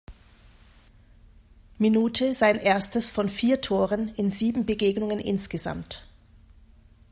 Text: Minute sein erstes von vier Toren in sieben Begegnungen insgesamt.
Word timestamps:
Minute 1.77 2.33
sein 2.33 2.55
erstes 2.55 3.11
von 3.11 3.29
vier 3.29 3.61
Toren 3.61 4.07
in 4.15 4.31
sieben 4.31 4.65
Begegnungen 4.65 5.19
insgesamt. 5.19 6.07